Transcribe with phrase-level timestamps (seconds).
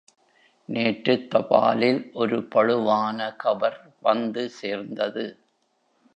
[0.69, 5.25] நேற்றுத் தபாலில் ஒரு பளுவான கவர் வந்து சேர்ந்தது.